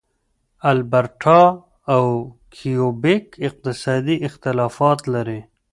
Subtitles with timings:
[0.71, 1.41] البرټا
[1.93, 2.05] او
[2.53, 5.41] کیوبیک اقتصادي اختلافات لري.